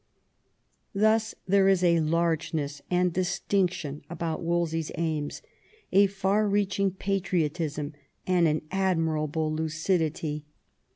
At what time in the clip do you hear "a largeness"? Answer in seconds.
1.83-2.81